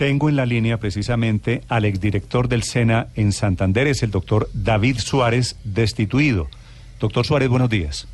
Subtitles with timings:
[0.00, 4.96] Tengo en la línea precisamente al exdirector del SENA en Santander, es el doctor David
[4.96, 6.48] Suárez, destituido.
[6.98, 8.08] Doctor Suárez, buenos días.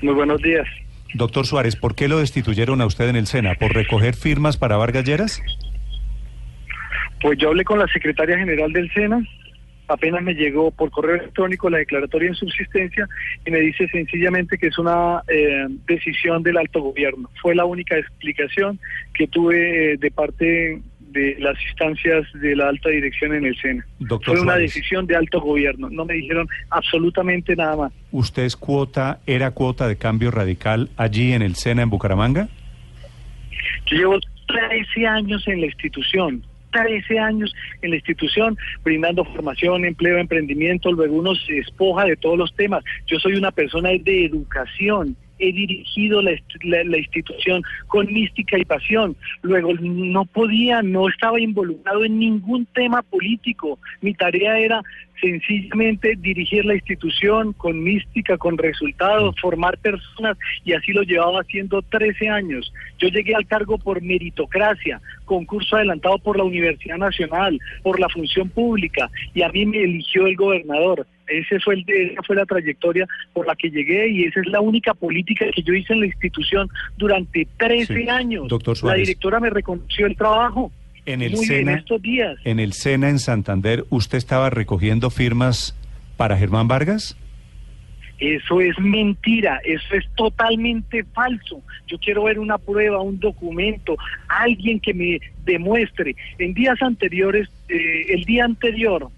[0.00, 0.66] Muy buenos días.
[1.12, 3.56] Doctor Suárez, ¿por qué lo destituyeron a usted en el SENA?
[3.56, 5.42] ¿Por recoger firmas para Vargas Lleras?
[7.20, 9.22] Pues yo hablé con la secretaria general del SENA,
[9.88, 13.08] apenas me llegó por correo electrónico la declaratoria en subsistencia
[13.44, 17.30] y me dice sencillamente que es una eh, decisión del alto gobierno.
[17.40, 18.78] Fue la única explicación
[19.14, 20.80] que tuve eh, de parte
[21.10, 23.86] de las instancias de la alta dirección en el SENA.
[24.22, 27.92] Fue una decisión de alto gobierno, no me dijeron absolutamente nada más.
[28.12, 32.48] ¿Usted es cuota, era cuota de cambio radical allí en el SENA en Bucaramanga?
[33.86, 36.42] Yo llevo 13 años en la institución
[36.82, 42.38] 13 años en la institución, brindando formación, empleo, emprendimiento, luego uno se despoja de todos
[42.38, 42.84] los temas.
[43.06, 46.32] Yo soy una persona de educación, he dirigido la,
[46.98, 49.16] institución con mística y pasión.
[49.42, 53.78] Luego no podía, no estaba involucrado en ningún tema político.
[54.00, 54.82] Mi tarea era
[55.20, 61.82] sencillamente dirigir la institución con mística, con resultados, formar personas y así lo llevaba haciendo
[61.82, 62.72] 13 años.
[62.98, 68.48] Yo llegué al cargo por meritocracia, concurso adelantado por la Universidad Nacional, por la función
[68.50, 71.06] pública y a mí me eligió el gobernador.
[71.26, 74.60] Ese fue el, esa fue la trayectoria por la que llegué y esa es la
[74.60, 78.48] única política que yo hice en la institución durante 13 años.
[78.48, 80.70] Doctor La directora me reconoció el trabajo.
[81.04, 81.84] En el Sena,
[82.44, 85.76] en el Sena en Santander, ¿usted estaba recogiendo firmas
[86.16, 87.16] para Germán Vargas?
[88.18, 91.62] Eso es mentira, eso es totalmente falso.
[91.86, 93.96] Yo quiero ver una prueba, un documento,
[94.28, 96.16] alguien que me demuestre.
[96.38, 99.10] En días anteriores, eh, el día anterior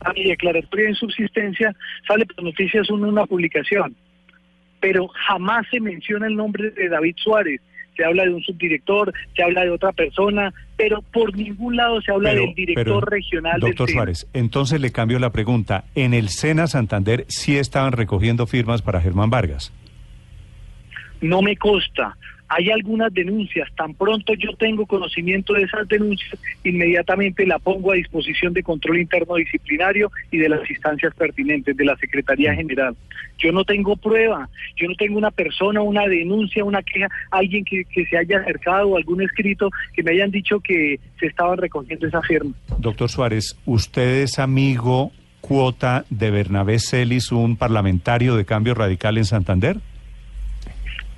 [0.00, 1.74] a mi declaratoria en subsistencia,
[2.06, 3.96] sale por noticias una publicación,
[4.80, 7.60] pero jamás se menciona el nombre de David Suárez
[7.98, 12.12] se habla de un subdirector, se habla de otra persona, pero por ningún lado se
[12.12, 13.60] habla del director regional.
[13.60, 15.84] Doctor Suárez, entonces le cambio la pregunta.
[15.96, 19.72] ¿En el SENA Santander sí estaban recogiendo firmas para Germán Vargas?
[21.20, 22.16] No me consta
[22.48, 27.96] hay algunas denuncias, tan pronto yo tengo conocimiento de esas denuncias, inmediatamente la pongo a
[27.96, 32.96] disposición de control interno disciplinario y de las instancias pertinentes de la Secretaría General.
[33.38, 37.84] Yo no tengo prueba, yo no tengo una persona, una denuncia, una queja, alguien que,
[38.08, 42.52] se haya acercado algún escrito que me hayan dicho que se estaban recogiendo esa firma.
[42.78, 49.24] Doctor Suárez, ¿usted es amigo cuota de Bernabé Celis, un parlamentario de cambio radical en
[49.24, 49.76] Santander?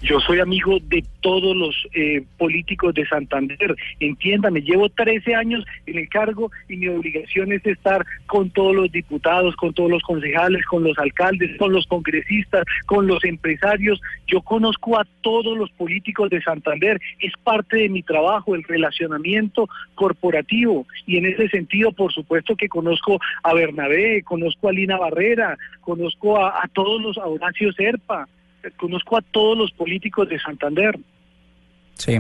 [0.03, 3.77] Yo soy amigo de todos los eh, políticos de Santander.
[4.01, 8.91] Entiéndame, llevo 13 años en el cargo y mi obligación es estar con todos los
[8.91, 14.01] diputados, con todos los concejales, con los alcaldes, con los congresistas, con los empresarios.
[14.27, 16.99] Yo conozco a todos los políticos de Santander.
[17.19, 20.87] Es parte de mi trabajo, el relacionamiento corporativo.
[21.07, 26.39] Y en ese sentido, por supuesto que conozco a Bernabé, conozco a Lina Barrera, conozco
[26.39, 28.27] a, a todos los, a Horacio Serpa
[28.77, 30.99] conozco a todos los políticos de Santander.
[31.95, 32.19] Sí.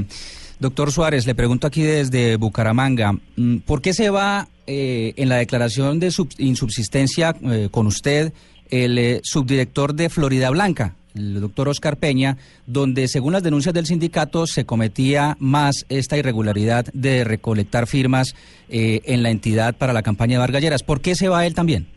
[0.60, 5.36] Doctor Suárez, le pregunto aquí desde Bucaramanga, mm, ¿por qué se va eh, en la
[5.36, 8.32] declaración de insubsistencia eh, con usted
[8.68, 12.36] el eh, subdirector de Florida Blanca, el doctor Oscar Peña,
[12.66, 18.34] donde según las denuncias del sindicato se cometía más esta irregularidad de recolectar firmas
[18.68, 20.84] en la entidad para la campaña de Vargalleras?
[20.84, 21.88] ¿Por qué se va él también?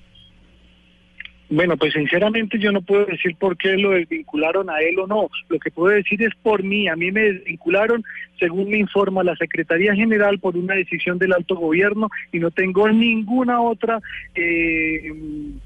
[1.55, 5.29] Bueno, pues sinceramente yo no puedo decir por qué lo desvincularon a él o no.
[5.49, 6.87] Lo que puedo decir es por mí.
[6.87, 8.03] A mí me desvincularon,
[8.39, 12.89] según me informa la Secretaría General, por una decisión del alto gobierno y no tengo
[12.89, 13.99] ninguna otra
[14.33, 15.13] eh,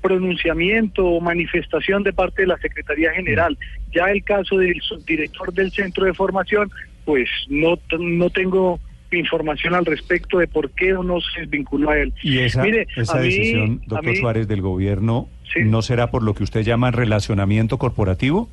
[0.01, 3.57] pronunciamiento o manifestación de parte de la Secretaría General.
[3.93, 6.69] Ya el caso del subdirector del centro de formación,
[7.05, 8.81] pues no, no tengo
[9.11, 12.13] información al respecto de por qué o no se desvinculó a él.
[12.21, 15.29] ¿Y esa, esa decisión, doctor Suárez, del gobierno
[15.63, 18.49] no será por lo que usted llama relacionamiento corporativo?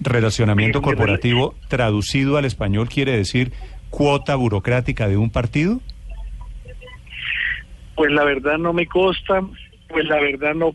[0.00, 3.52] Relacionamiento corporativo traducido al español quiere decir
[3.90, 5.80] cuota burocrática de un partido?
[7.96, 9.40] Pues la verdad no me consta,
[9.88, 10.74] pues la verdad no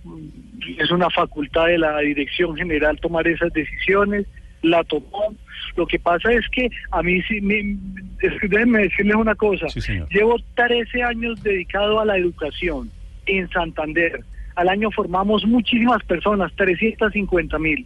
[0.77, 4.25] es una facultad de la Dirección General tomar esas decisiones
[4.61, 5.35] la tomó.
[5.75, 7.77] Lo que pasa es que a mí sí, me,
[8.47, 9.67] déjenme decirles una cosa.
[10.09, 12.89] Llevo 13 años dedicado a la educación
[13.25, 14.23] en Santander.
[14.55, 17.85] Al año formamos muchísimas personas, 350 mil.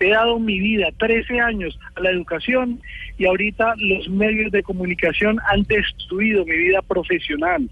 [0.00, 2.80] He dado mi vida, 13 años, a la educación
[3.18, 7.68] y ahorita los medios de comunicación han destruido mi vida profesional.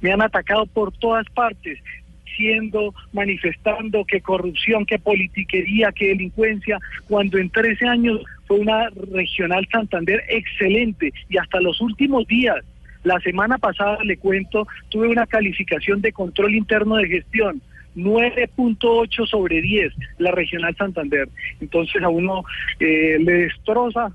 [0.00, 1.78] Me han atacado por todas partes
[2.24, 6.78] diciendo, manifestando que corrupción, que politiquería, que delincuencia,
[7.08, 12.56] cuando en 13 años fue una regional Santander excelente y hasta los últimos días
[13.04, 17.62] La semana pasada, le cuento, tuve una calificación de control interno de gestión.
[17.96, 21.28] 9.8 sobre 10, la regional Santander.
[21.60, 22.44] Entonces a uno
[22.78, 24.12] eh, le destroza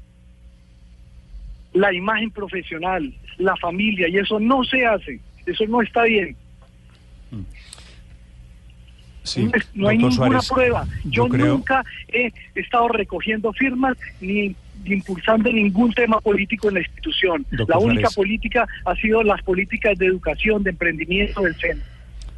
[1.74, 6.36] la imagen profesional, la familia, y eso no se hace, eso no está bien.
[9.74, 10.86] no, hay ninguna prueba.
[11.06, 14.56] Yo, nunca he estado recogiendo firmas ni
[14.86, 17.46] impulsando ningún tema político en la institución.
[17.52, 21.86] la única política ha sido las políticas de educación, de emprendimiento del centro.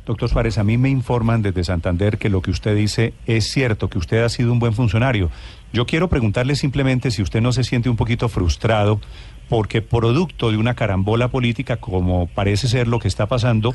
[0.05, 3.89] Doctor Suárez, a mí me informan desde Santander que lo que usted dice es cierto,
[3.89, 5.31] que usted ha sido un buen funcionario.
[5.71, 8.99] Yo quiero preguntarle simplemente si usted no se siente un poquito frustrado
[9.47, 13.73] porque producto de una carambola política, como parece ser lo que está pasando,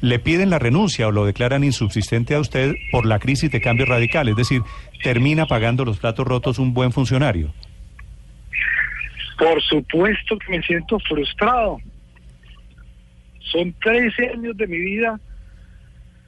[0.00, 3.86] le piden la renuncia o lo declaran insubsistente a usted por la crisis de cambio
[3.86, 4.28] radical.
[4.28, 4.62] Es decir,
[5.02, 7.52] termina pagando los platos rotos un buen funcionario.
[9.38, 11.78] Por supuesto que me siento frustrado.
[13.40, 15.20] Son 13 años de mi vida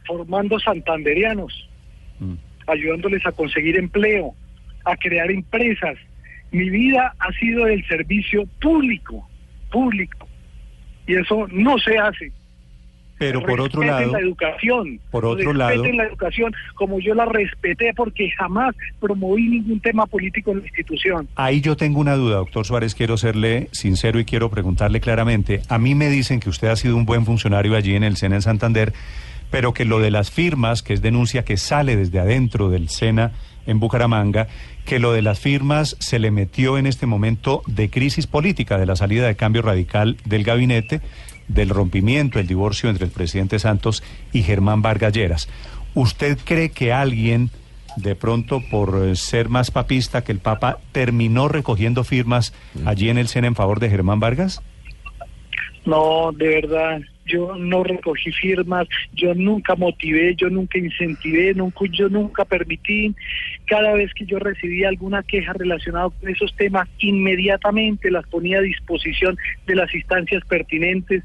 [0.07, 1.69] formando santanderianos,
[2.21, 2.35] mm.
[2.67, 4.35] ayudándoles a conseguir empleo,
[4.85, 5.97] a crear empresas.
[6.51, 9.29] Mi vida ha sido del servicio público,
[9.71, 10.29] público.
[11.07, 12.33] Y eso no se hace.
[13.19, 17.95] Pero por otro lado, la educación, por otro lado, la educación como yo la respeté
[17.95, 21.27] porque jamás promoví ningún tema político en la institución.
[21.35, 25.63] Ahí yo tengo una duda, doctor Suárez, quiero serle sincero y quiero preguntarle claramente.
[25.71, 28.37] A mí me dicen que usted ha sido un buen funcionario allí en el SENA
[28.37, 28.93] en Santander,
[29.51, 33.33] pero que lo de las firmas, que es denuncia que sale desde adentro del SENA
[33.67, 34.49] en Bucaramanga,
[34.85, 38.87] que lo de las firmas se le metió en este momento de crisis política, de
[38.87, 41.01] la salida de cambio radical del gabinete,
[41.49, 44.03] del rompimiento, el divorcio entre el presidente Santos
[44.33, 45.49] y Germán Vargas Lleras.
[45.95, 47.51] ¿Usted cree que alguien,
[47.97, 52.53] de pronto por ser más papista que el Papa, terminó recogiendo firmas
[52.85, 54.63] allí en el SENA en favor de Germán Vargas?
[55.85, 62.09] No, de verdad, yo no recogí firmas, yo nunca motivé, yo nunca incentivé, nunca, yo
[62.09, 63.15] nunca permití.
[63.67, 68.63] Cada vez que yo recibía alguna queja relacionada con esos temas, inmediatamente las ponía a
[68.63, 69.37] disposición
[69.67, 71.25] de las instancias pertinentes.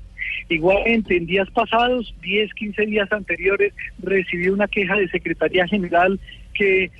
[0.50, 6.20] Igualmente, en días pasados, 10, 15 días anteriores, recibí una queja de Secretaría General
[6.54, 6.92] que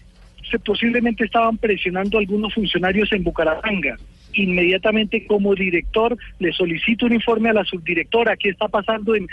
[0.50, 3.98] se, posiblemente estaban presionando a algunos funcionarios en Bucaramanga
[4.34, 9.28] inmediatamente como director le solicito un informe a la subdirectora, qué está pasando en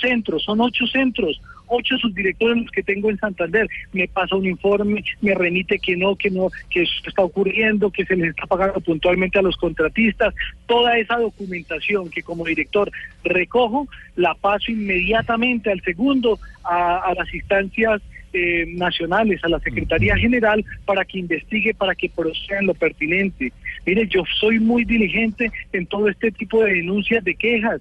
[0.00, 5.04] centros, son ocho centros, ocho subdirectores los que tengo en Santander, me pasa un informe,
[5.20, 8.80] me remite que no, que no, que eso está ocurriendo, que se les está pagando
[8.80, 10.34] puntualmente a los contratistas,
[10.66, 12.90] toda esa documentación que como director
[13.24, 13.86] recojo,
[14.16, 18.02] la paso inmediatamente al segundo a, a las instancias
[18.32, 23.52] eh, nacionales, a la Secretaría General, para que investigue, para que procedan lo pertinente.
[23.86, 27.80] Mire, yo soy muy diligente en todo este tipo de denuncias, de quejas.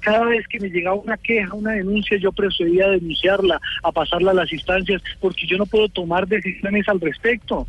[0.00, 4.30] Cada vez que me llegaba una queja, una denuncia, yo procedía a denunciarla, a pasarla
[4.30, 7.66] a las instancias, porque yo no puedo tomar decisiones al respecto.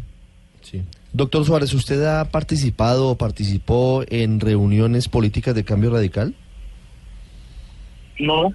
[0.61, 0.83] Sí.
[1.13, 6.35] Doctor Suárez, ¿usted ha participado o participó en reuniones políticas de cambio radical?
[8.19, 8.53] No,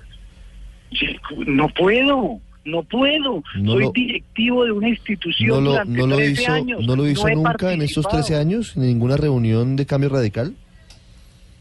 [1.46, 2.40] no puedo.
[2.64, 3.42] No puedo.
[3.64, 6.86] Soy directivo de una institución no durante no 13 hizo, años.
[6.86, 8.76] ¿No lo hizo nunca en estos 13 años?
[8.76, 10.54] ¿En ninguna reunión de cambio radical?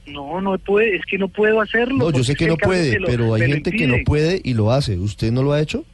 [0.08, 1.98] No, no puede, es que no puedo hacerlo.
[1.98, 4.98] No, yo sé que no puede, pero hay gente que no puede y lo hace.
[4.98, 5.86] ¿Usted no lo ha hecho?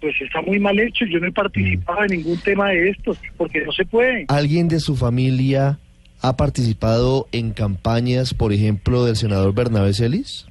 [0.00, 1.06] Pues está muy mal hecho.
[1.06, 2.04] Yo no he participado mm.
[2.04, 4.26] en ningún tema de estos, porque no se puede.
[4.28, 5.78] ¿Alguien de su familia
[6.20, 10.46] ha participado en campañas, por ejemplo, del senador Bernabé Celis?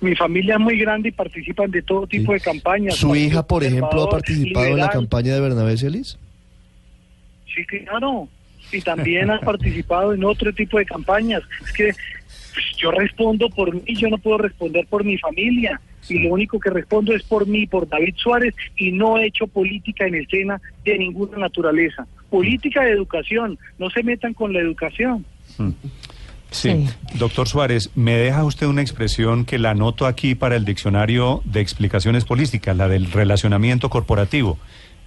[0.00, 2.94] Mi familia es muy grande y participan de todo tipo de campañas.
[2.94, 6.18] ¿Su hija, por ejemplo, ha participado en la campaña de Bernabé Celis?
[7.52, 8.28] Sí, claro.
[8.70, 11.42] Y también ha participado en otro tipo de campañas.
[11.64, 11.92] Es que
[12.54, 15.80] pues, yo respondo por mí, yo no puedo responder por mi familia.
[16.08, 19.46] Y lo único que respondo es por mí, por David Suárez, y no he hecho
[19.46, 22.06] política en escena de ninguna naturaleza.
[22.30, 25.26] Política de educación, no se metan con la educación.
[25.58, 25.70] Mm.
[26.50, 26.88] Sí.
[27.14, 31.60] Doctor Suárez, me deja usted una expresión que la anoto aquí para el diccionario de
[31.60, 34.58] explicaciones políticas, la del relacionamiento corporativo.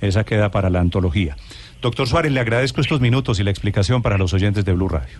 [0.01, 1.35] Esa queda para la antología.
[1.81, 5.19] Doctor Suárez, le agradezco estos minutos y la explicación para los oyentes de Blue Radio.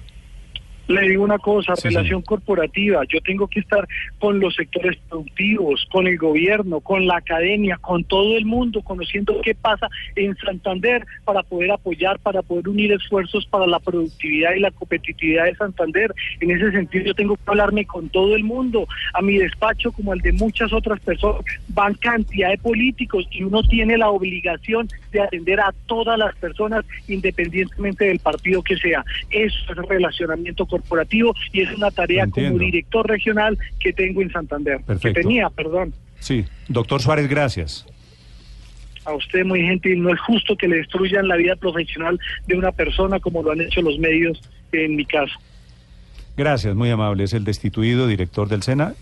[0.88, 3.04] Le digo una cosa, relación corporativa.
[3.08, 3.88] Yo tengo que estar
[4.20, 9.40] con los sectores productivos, con el gobierno, con la academia, con todo el mundo, conociendo
[9.42, 14.60] qué pasa en Santander para poder apoyar, para poder unir esfuerzos para la productividad y
[14.60, 16.14] la competitividad de Santander.
[16.40, 18.88] En ese sentido, yo tengo que hablarme con todo el mundo.
[19.14, 23.64] A mi despacho, como al de muchas otras personas, van cantidad de políticos y uno
[23.64, 29.04] tiene la obligación de atender a todas las personas, independientemente del partido que sea.
[29.30, 34.80] Eso es relacionamiento corporativo y es una tarea como director regional que tengo en Santander.
[34.82, 35.20] Perfecto.
[35.20, 35.94] Que tenía, perdón.
[36.20, 37.86] Sí, doctor Suárez, gracias.
[39.06, 42.72] A usted muy gentil, no es justo que le destruyan la vida profesional de una
[42.72, 45.34] persona como lo han hecho los medios en mi caso.
[46.38, 47.24] Gracias, muy amable.
[47.25, 48.94] Es el destituido director del SENA.